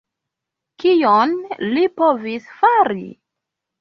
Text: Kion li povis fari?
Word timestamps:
Kion 0.83 1.35
li 1.75 1.85
povis 2.03 2.49
fari? 2.63 3.07